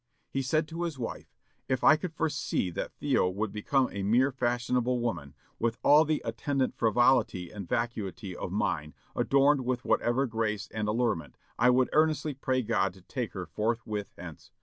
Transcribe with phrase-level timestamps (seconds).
[0.31, 1.27] He said to his wife,
[1.69, 6.23] "If I could foresee that Theo would become a mere fashionable woman, with all the
[6.25, 12.33] attendant frivolity and vacuity of mind, adorned with whatever grace and allurement, I would earnestly
[12.33, 14.49] pray God to take her forthwith hence.